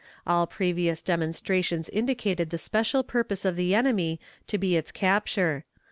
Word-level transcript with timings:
All 0.25 0.47
previous 0.47 1.03
demonstrations 1.03 1.87
indicated 1.87 2.49
the 2.49 2.57
special 2.57 3.03
purpose 3.03 3.45
of 3.45 3.55
the 3.55 3.75
enemy 3.75 4.19
to 4.47 4.57
be 4.57 4.75
its 4.75 4.91
capture. 4.91 5.63